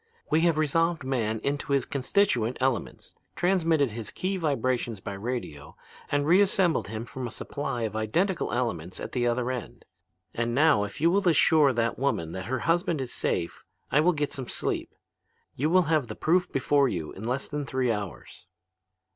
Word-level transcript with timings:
We 0.31 0.41
have 0.41 0.57
resolved 0.57 1.03
man 1.03 1.39
into 1.43 1.73
his 1.73 1.85
constituent 1.85 2.57
elements, 2.59 3.13
transmitted 3.35 3.91
his 3.91 4.09
key 4.09 4.35
vibrations 4.35 4.99
by 4.99 5.13
radio, 5.13 5.75
and 6.11 6.25
reassembled 6.25 6.87
him 6.87 7.05
from 7.05 7.27
a 7.27 7.29
supply 7.29 7.83
of 7.83 7.95
identical 7.95 8.51
elements 8.51 8.99
at 8.99 9.11
the 9.11 9.27
other 9.27 9.51
end. 9.51 9.85
And 10.33 10.55
now, 10.55 10.85
if 10.85 11.01
you 11.01 11.11
will 11.11 11.29
assure 11.29 11.71
that 11.73 11.99
woman 11.99 12.31
that 12.31 12.45
her 12.45 12.61
husband 12.61 12.99
is 12.99 13.13
safe, 13.13 13.63
I 13.91 13.99
will 13.99 14.13
get 14.13 14.33
some 14.33 14.47
sleep. 14.47 14.89
You 15.55 15.69
will 15.69 15.83
have 15.83 16.07
the 16.07 16.15
proof 16.15 16.51
before 16.51 16.89
you 16.89 17.11
in 17.11 17.21
less 17.23 17.47
than 17.47 17.63
three 17.63 17.91
hours.' 17.91 18.47